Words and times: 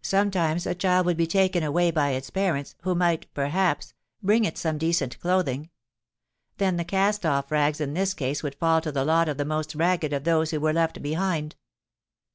Sometimes 0.00 0.66
a 0.66 0.74
child 0.74 1.04
would 1.04 1.18
be 1.18 1.26
taken 1.26 1.62
away 1.62 1.90
by 1.90 2.12
its 2.12 2.30
parents, 2.30 2.74
who 2.84 2.94
might, 2.94 3.26
perhaps, 3.34 3.92
bring 4.22 4.46
it 4.46 4.56
some 4.56 4.78
decent 4.78 5.20
clothing: 5.20 5.68
then 6.56 6.78
the 6.78 6.86
cast 6.86 7.26
off 7.26 7.50
rags 7.52 7.78
in 7.78 7.92
this 7.92 8.14
case 8.14 8.42
would 8.42 8.54
fall 8.54 8.80
to 8.80 8.90
the 8.90 9.04
lot 9.04 9.28
of 9.28 9.36
the 9.36 9.44
most 9.44 9.74
ragged 9.74 10.14
of 10.14 10.24
those 10.24 10.52
who 10.52 10.60
were 10.60 10.72
left 10.72 11.02
behind. 11.02 11.54